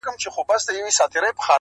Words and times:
راته 0.05 1.19
رایاد 1.19 1.35
شو 1.39 1.43